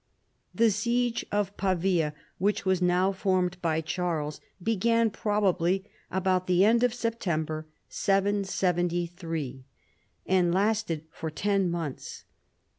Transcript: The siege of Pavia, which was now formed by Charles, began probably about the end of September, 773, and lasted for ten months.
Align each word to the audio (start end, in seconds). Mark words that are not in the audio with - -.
The 0.55 0.71
siege 0.71 1.23
of 1.31 1.55
Pavia, 1.57 2.15
which 2.39 2.65
was 2.65 2.81
now 2.81 3.11
formed 3.11 3.61
by 3.61 3.81
Charles, 3.81 4.41
began 4.59 5.11
probably 5.11 5.85
about 6.09 6.47
the 6.47 6.65
end 6.65 6.83
of 6.83 6.91
September, 6.91 7.67
773, 7.87 9.63
and 10.25 10.51
lasted 10.51 11.05
for 11.11 11.29
ten 11.29 11.69
months. 11.69 12.23